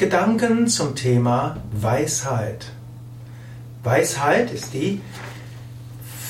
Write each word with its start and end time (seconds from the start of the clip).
Gedanken 0.00 0.66
zum 0.66 0.96
Thema 0.96 1.58
Weisheit. 1.72 2.68
Weisheit 3.82 4.50
ist 4.50 4.72
die 4.72 5.02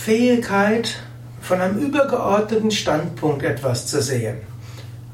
Fähigkeit, 0.02 0.96
von 1.40 1.60
einem 1.60 1.78
übergeordneten 1.78 2.72
Standpunkt 2.72 3.44
etwas 3.44 3.86
zu 3.86 4.02
sehen. 4.02 4.38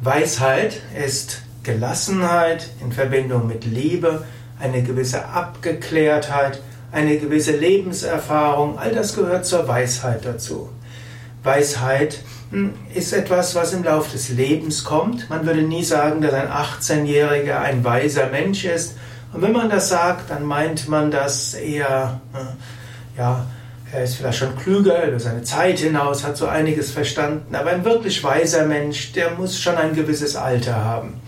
Weisheit 0.00 0.80
ist 0.98 1.42
Gelassenheit 1.64 2.70
in 2.80 2.92
Verbindung 2.92 3.46
mit 3.46 3.66
Liebe, 3.66 4.24
eine 4.58 4.82
gewisse 4.82 5.26
Abgeklärtheit, 5.26 6.62
eine 6.92 7.18
gewisse 7.18 7.54
Lebenserfahrung, 7.54 8.78
all 8.78 8.94
das 8.94 9.14
gehört 9.14 9.44
zur 9.44 9.68
Weisheit 9.68 10.24
dazu. 10.24 10.70
Weisheit 11.46 12.18
hm, 12.50 12.74
ist 12.94 13.12
etwas, 13.12 13.54
was 13.54 13.72
im 13.72 13.84
Laufe 13.84 14.12
des 14.12 14.28
Lebens 14.28 14.84
kommt. 14.84 15.30
Man 15.30 15.46
würde 15.46 15.62
nie 15.62 15.84
sagen, 15.84 16.20
dass 16.20 16.34
ein 16.34 16.48
18-Jähriger 16.48 17.60
ein 17.60 17.84
weiser 17.84 18.26
Mensch 18.26 18.64
ist. 18.64 18.96
Und 19.32 19.42
wenn 19.42 19.52
man 19.52 19.70
das 19.70 19.88
sagt, 19.88 20.30
dann 20.30 20.44
meint 20.44 20.88
man 20.88 21.10
das 21.10 21.54
eher, 21.54 22.20
äh, 22.34 23.18
ja, 23.18 23.46
er 23.92 24.04
ist 24.04 24.16
vielleicht 24.16 24.38
schon 24.38 24.56
klüger 24.56 25.06
über 25.06 25.20
seine 25.20 25.42
Zeit 25.42 25.78
hinaus, 25.78 26.24
hat 26.24 26.36
so 26.36 26.46
einiges 26.46 26.90
verstanden. 26.90 27.54
Aber 27.54 27.70
ein 27.70 27.84
wirklich 27.84 28.22
weiser 28.22 28.66
Mensch, 28.66 29.12
der 29.12 29.30
muss 29.30 29.58
schon 29.58 29.76
ein 29.76 29.94
gewisses 29.94 30.36
Alter 30.36 30.84
haben. 30.84 31.20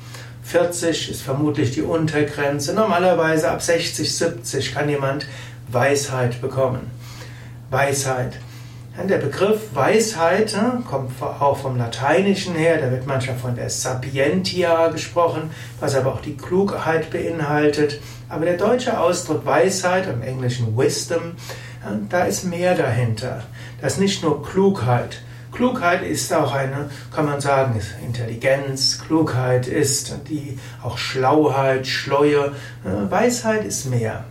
40 0.42 1.10
ist 1.10 1.22
vermutlich 1.22 1.72
die 1.72 1.82
Untergrenze. 1.82 2.72
Normalerweise 2.72 3.50
ab 3.50 3.62
60, 3.62 4.16
70 4.16 4.74
kann 4.74 4.88
jemand 4.88 5.26
Weisheit 5.70 6.40
bekommen. 6.40 6.90
Weisheit. 7.70 8.38
Der 9.06 9.18
Begriff 9.18 9.74
Weisheit 9.74 10.54
ne, 10.54 10.82
kommt 10.84 11.12
auch 11.22 11.56
vom 11.56 11.78
Lateinischen 11.78 12.54
her, 12.56 12.78
da 12.78 12.90
wird 12.90 13.06
manchmal 13.06 13.36
von 13.36 13.54
der 13.54 13.70
Sapientia 13.70 14.88
gesprochen, 14.88 15.50
was 15.78 15.94
aber 15.94 16.12
auch 16.12 16.20
die 16.20 16.36
Klugheit 16.36 17.10
beinhaltet. 17.10 18.00
Aber 18.28 18.44
der 18.44 18.56
deutsche 18.56 18.98
Ausdruck 18.98 19.46
Weisheit, 19.46 20.08
im 20.08 20.20
Englischen 20.20 20.76
Wisdom, 20.76 21.36
da 22.10 22.24
ist 22.24 22.44
mehr 22.44 22.74
dahinter. 22.74 23.44
Das 23.80 23.94
ist 23.94 24.00
nicht 24.00 24.22
nur 24.22 24.42
Klugheit. 24.42 25.22
Klugheit 25.52 26.02
ist 26.02 26.34
auch 26.34 26.52
eine, 26.52 26.90
kann 27.14 27.24
man 27.24 27.40
sagen, 27.40 27.78
ist 27.78 27.94
Intelligenz. 28.04 29.00
Klugheit 29.06 29.68
ist 29.68 30.14
die 30.28 30.58
auch 30.82 30.98
Schlauheit, 30.98 31.86
Schleue. 31.86 32.52
Weisheit 32.84 33.64
ist 33.64 33.86
mehr. 33.86 34.24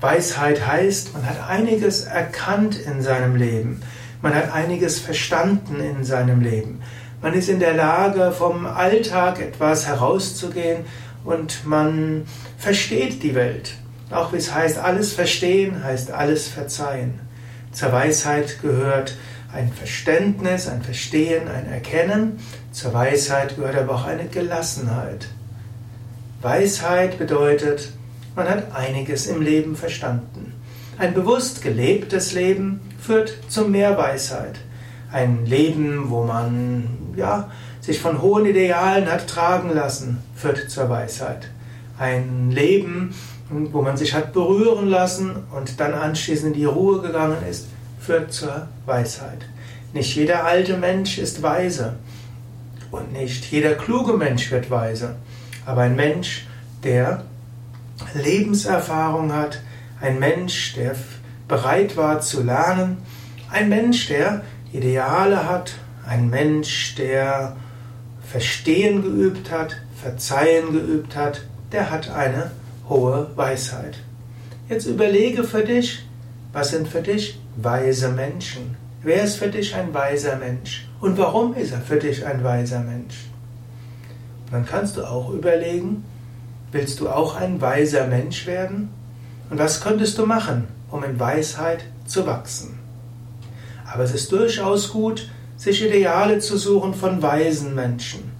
Weisheit 0.00 0.66
heißt, 0.66 1.12
man 1.12 1.26
hat 1.26 1.48
einiges 1.48 2.04
erkannt 2.04 2.76
in 2.76 3.02
seinem 3.02 3.36
Leben. 3.36 3.82
Man 4.22 4.34
hat 4.34 4.52
einiges 4.52 4.98
verstanden 4.98 5.80
in 5.80 6.04
seinem 6.04 6.40
Leben. 6.40 6.80
Man 7.22 7.34
ist 7.34 7.48
in 7.48 7.60
der 7.60 7.74
Lage, 7.74 8.32
vom 8.32 8.66
Alltag 8.66 9.40
etwas 9.40 9.86
herauszugehen 9.86 10.84
und 11.24 11.66
man 11.66 12.24
versteht 12.56 13.22
die 13.22 13.34
Welt. 13.34 13.74
Auch 14.10 14.32
wie 14.32 14.38
es 14.38 14.54
heißt, 14.54 14.78
alles 14.78 15.12
verstehen 15.12 15.84
heißt 15.84 16.10
alles 16.10 16.48
verzeihen. 16.48 17.20
Zur 17.72 17.92
Weisheit 17.92 18.60
gehört 18.62 19.16
ein 19.52 19.72
Verständnis, 19.72 20.66
ein 20.66 20.82
Verstehen, 20.82 21.48
ein 21.48 21.66
Erkennen. 21.66 22.38
Zur 22.72 22.94
Weisheit 22.94 23.56
gehört 23.56 23.76
aber 23.76 23.94
auch 23.96 24.06
eine 24.06 24.26
Gelassenheit. 24.26 25.28
Weisheit 26.40 27.18
bedeutet, 27.18 27.92
man 28.34 28.48
hat 28.48 28.74
einiges 28.74 29.26
im 29.26 29.42
Leben 29.42 29.76
verstanden. 29.76 30.54
Ein 30.98 31.14
bewusst 31.14 31.62
gelebtes 31.62 32.32
Leben 32.32 32.80
führt 33.00 33.32
zu 33.48 33.64
mehr 33.64 33.96
Weisheit. 33.96 34.56
Ein 35.12 35.46
Leben, 35.46 36.10
wo 36.10 36.24
man 36.24 36.88
ja, 37.16 37.50
sich 37.80 38.00
von 38.00 38.22
hohen 38.22 38.46
Idealen 38.46 39.10
hat 39.10 39.26
tragen 39.26 39.70
lassen, 39.74 40.18
führt 40.36 40.70
zur 40.70 40.88
Weisheit. 40.88 41.48
Ein 41.98 42.50
Leben, 42.50 43.14
wo 43.48 43.82
man 43.82 43.96
sich 43.96 44.14
hat 44.14 44.32
berühren 44.32 44.88
lassen 44.88 45.32
und 45.50 45.80
dann 45.80 45.94
anschließend 45.94 46.54
in 46.54 46.60
die 46.60 46.66
Ruhe 46.66 47.00
gegangen 47.00 47.38
ist, 47.48 47.66
führt 47.98 48.32
zur 48.32 48.68
Weisheit. 48.86 49.46
Nicht 49.92 50.14
jeder 50.14 50.44
alte 50.44 50.76
Mensch 50.76 51.18
ist 51.18 51.42
weise 51.42 51.94
und 52.90 53.12
nicht 53.12 53.46
jeder 53.46 53.74
kluge 53.74 54.12
Mensch 54.16 54.50
wird 54.50 54.70
weise, 54.70 55.16
aber 55.66 55.82
ein 55.82 55.96
Mensch, 55.96 56.46
der 56.84 57.24
Lebenserfahrung 58.14 59.32
hat, 59.32 59.60
ein 60.00 60.18
Mensch, 60.18 60.74
der 60.74 60.94
bereit 61.48 61.96
war 61.96 62.20
zu 62.20 62.42
lernen, 62.42 62.98
ein 63.50 63.68
Mensch, 63.68 64.08
der 64.08 64.42
Ideale 64.72 65.48
hat, 65.48 65.72
ein 66.06 66.30
Mensch, 66.30 66.94
der 66.94 67.56
Verstehen 68.30 69.02
geübt 69.02 69.50
hat, 69.50 69.76
Verzeihen 70.00 70.72
geübt 70.72 71.16
hat, 71.16 71.42
der 71.72 71.90
hat 71.90 72.10
eine 72.10 72.52
hohe 72.88 73.30
Weisheit. 73.34 73.98
Jetzt 74.68 74.86
überlege 74.86 75.44
für 75.44 75.64
dich, 75.64 76.06
was 76.52 76.70
sind 76.70 76.88
für 76.88 77.02
dich 77.02 77.38
weise 77.56 78.08
Menschen? 78.08 78.76
Wer 79.02 79.24
ist 79.24 79.36
für 79.36 79.48
dich 79.48 79.74
ein 79.74 79.92
weiser 79.92 80.36
Mensch? 80.36 80.88
Und 81.00 81.18
warum 81.18 81.54
ist 81.54 81.72
er 81.72 81.80
für 81.80 81.96
dich 81.96 82.24
ein 82.26 82.44
weiser 82.44 82.80
Mensch? 82.80 83.30
dann 84.50 84.66
kannst 84.66 84.96
du 84.96 85.04
auch 85.04 85.30
überlegen, 85.30 86.04
Willst 86.72 87.00
du 87.00 87.08
auch 87.08 87.34
ein 87.34 87.60
weiser 87.60 88.06
Mensch 88.06 88.46
werden? 88.46 88.90
Und 89.50 89.58
was 89.58 89.80
könntest 89.80 90.18
du 90.18 90.26
machen, 90.26 90.68
um 90.90 91.02
in 91.02 91.18
Weisheit 91.18 91.84
zu 92.06 92.26
wachsen? 92.26 92.78
Aber 93.92 94.04
es 94.04 94.14
ist 94.14 94.30
durchaus 94.30 94.90
gut, 94.90 95.28
sich 95.56 95.84
Ideale 95.84 96.38
zu 96.38 96.56
suchen 96.56 96.94
von 96.94 97.20
weisen 97.22 97.74
Menschen. 97.74 98.30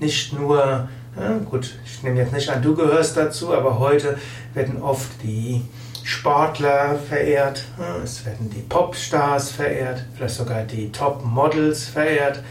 Nicht 0.00 0.32
nur, 0.32 0.88
ja, 1.18 1.38
gut, 1.48 1.74
ich 1.84 2.02
nehme 2.02 2.18
jetzt 2.18 2.32
nicht 2.32 2.50
an, 2.50 2.60
du 2.60 2.74
gehörst 2.74 3.16
dazu, 3.16 3.54
aber 3.54 3.78
heute 3.78 4.18
werden 4.52 4.82
oft 4.82 5.22
die 5.22 5.62
Sportler 6.02 6.96
verehrt, 7.08 7.64
es 8.02 8.26
werden 8.26 8.50
die 8.50 8.62
Popstars 8.62 9.50
verehrt, 9.50 10.04
vielleicht 10.14 10.34
sogar 10.34 10.62
die 10.64 10.90
Top-Models 10.90 11.86
verehrt, 11.86 12.42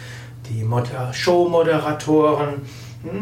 die 0.50 0.66
Showmoderatoren, 1.12 2.62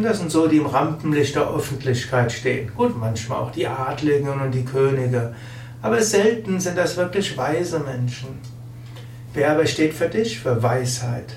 das 0.02 0.20
sind 0.20 0.32
so, 0.32 0.48
die 0.48 0.58
im 0.58 0.66
Rampenlicht 0.66 1.36
der 1.36 1.50
Öffentlichkeit 1.50 2.32
stehen. 2.32 2.72
Gut, 2.76 2.98
manchmal 2.98 3.40
auch 3.40 3.52
die 3.52 3.68
Adligen 3.68 4.30
und 4.30 4.52
die 4.52 4.66
Könige. 4.66 5.36
Aber 5.82 6.02
selten 6.02 6.60
sind 6.60 6.78
das 6.78 6.96
wirklich 6.96 7.38
weise 7.38 7.80
Menschen. 7.80 8.40
Wer 9.34 9.52
aber 9.52 9.66
steht 9.66 9.94
für 9.94 10.08
dich? 10.08 10.40
Für 10.40 10.62
Weisheit. 10.64 11.36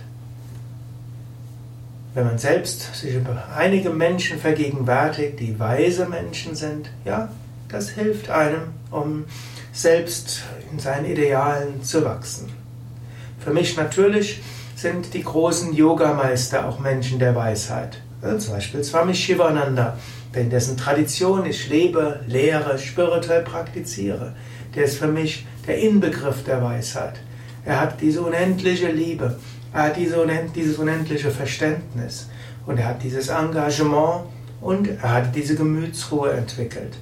Wenn 2.15 2.27
man 2.27 2.39
selbst 2.39 2.95
sich 2.95 3.15
über 3.15 3.43
einige 3.57 3.91
Menschen 3.91 4.39
vergegenwärtigt, 4.39 5.41
die 5.41 5.59
weise 5.59 6.07
Menschen 6.07 6.55
sind, 6.55 6.91
ja, 7.05 7.29
das 7.69 7.91
hilft 7.91 8.31
einem, 8.31 8.73
um 8.91 9.25
selbst 9.73 10.45
in 10.73 10.79
seinen 10.79 11.07
Idealen 11.07 11.83
zu 11.83 12.05
wachsen. 12.05 12.51
Für 13.41 13.53
mich 13.53 13.77
natürlich 13.77 14.43
sind 14.77 15.15
die 15.15 15.23
großen 15.23 15.75
Yogameister 15.75 16.67
auch 16.67 16.79
Menschen 16.79 17.19
der 17.19 17.35
Weisheit. 17.35 18.01
Zum 18.21 18.55
Beispiel 18.55 18.83
Swami 18.83 19.15
Shivananda, 19.15 19.97
in 20.33 20.51
dessen 20.51 20.77
Tradition 20.77 21.47
ich 21.47 21.69
lebe, 21.69 22.21
lehre, 22.27 22.79
spirituell 22.79 23.43
praktiziere. 23.43 24.33
Der 24.75 24.85
ist 24.85 24.99
für 24.99 25.07
mich 25.07 25.47
der 25.67 25.79
Inbegriff 25.79 26.45
der 26.45 26.63
Weisheit. 26.63 27.15
Er 27.65 27.81
hat 27.81 28.01
diese 28.01 28.23
unendliche 28.23 28.91
Liebe, 28.91 29.39
er 29.73 29.85
hat 29.85 29.97
diese 29.97 30.21
unend, 30.21 30.55
dieses 30.55 30.79
unendliche 30.79 31.31
Verständnis 31.31 32.29
und 32.67 32.79
er 32.79 32.89
hat 32.89 33.03
dieses 33.03 33.29
Engagement 33.29 34.25
und 34.61 34.89
er 34.89 35.13
hat 35.13 35.35
diese 35.35 35.55
Gemütsruhe 35.55 36.33
entwickelt. 36.33 36.95